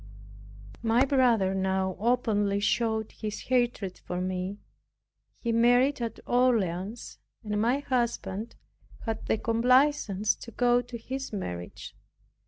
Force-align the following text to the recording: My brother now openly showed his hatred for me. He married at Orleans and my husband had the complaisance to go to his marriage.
My 0.81 1.05
brother 1.05 1.53
now 1.53 1.95
openly 1.99 2.59
showed 2.59 3.11
his 3.11 3.39
hatred 3.41 3.99
for 3.99 4.19
me. 4.19 4.57
He 5.37 5.51
married 5.51 6.01
at 6.01 6.19
Orleans 6.25 7.19
and 7.43 7.61
my 7.61 7.77
husband 7.81 8.55
had 9.05 9.23
the 9.27 9.37
complaisance 9.37 10.33
to 10.37 10.49
go 10.49 10.81
to 10.81 10.97
his 10.97 11.31
marriage. 11.31 11.95